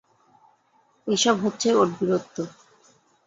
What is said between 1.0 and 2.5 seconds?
এই-সব হচ্ছে ওঁর বীরত্ব।